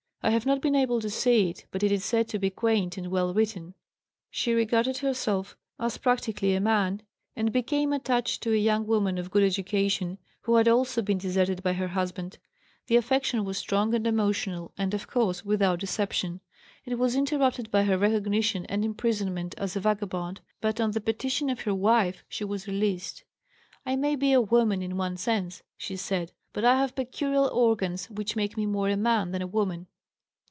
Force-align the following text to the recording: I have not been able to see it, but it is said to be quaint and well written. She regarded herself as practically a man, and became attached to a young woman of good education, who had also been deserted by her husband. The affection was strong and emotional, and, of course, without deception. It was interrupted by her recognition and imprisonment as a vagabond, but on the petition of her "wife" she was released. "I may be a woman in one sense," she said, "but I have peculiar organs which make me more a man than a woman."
I 0.23 0.29
have 0.29 0.45
not 0.45 0.61
been 0.61 0.75
able 0.75 1.01
to 1.01 1.09
see 1.09 1.49
it, 1.49 1.65
but 1.71 1.81
it 1.81 1.91
is 1.91 2.05
said 2.05 2.27
to 2.27 2.37
be 2.37 2.51
quaint 2.51 2.95
and 2.95 3.07
well 3.09 3.33
written. 3.33 3.73
She 4.29 4.53
regarded 4.53 4.97
herself 4.99 5.57
as 5.79 5.97
practically 5.97 6.53
a 6.53 6.59
man, 6.61 7.01
and 7.35 7.51
became 7.51 7.91
attached 7.91 8.43
to 8.43 8.53
a 8.53 8.55
young 8.55 8.85
woman 8.85 9.17
of 9.17 9.31
good 9.31 9.41
education, 9.41 10.19
who 10.41 10.57
had 10.57 10.67
also 10.67 11.01
been 11.01 11.17
deserted 11.17 11.63
by 11.63 11.73
her 11.73 11.87
husband. 11.87 12.37
The 12.85 12.97
affection 12.97 13.43
was 13.45 13.57
strong 13.57 13.95
and 13.95 14.05
emotional, 14.05 14.71
and, 14.77 14.93
of 14.93 15.07
course, 15.07 15.43
without 15.43 15.79
deception. 15.79 16.41
It 16.85 16.99
was 16.99 17.15
interrupted 17.15 17.71
by 17.71 17.85
her 17.85 17.97
recognition 17.97 18.67
and 18.67 18.85
imprisonment 18.85 19.55
as 19.57 19.75
a 19.75 19.79
vagabond, 19.79 20.41
but 20.61 20.79
on 20.79 20.91
the 20.91 21.01
petition 21.01 21.49
of 21.49 21.61
her 21.61 21.73
"wife" 21.73 22.23
she 22.29 22.43
was 22.43 22.67
released. 22.67 23.23
"I 23.87 23.95
may 23.95 24.15
be 24.15 24.33
a 24.33 24.41
woman 24.41 24.83
in 24.83 24.97
one 24.97 25.17
sense," 25.17 25.63
she 25.77 25.95
said, 25.95 26.31
"but 26.53 26.63
I 26.63 26.77
have 26.77 26.93
peculiar 26.95 27.49
organs 27.49 28.07
which 28.11 28.35
make 28.35 28.55
me 28.55 28.67
more 28.67 28.87
a 28.87 28.95
man 28.95 29.31
than 29.31 29.41
a 29.41 29.47
woman." 29.47 29.87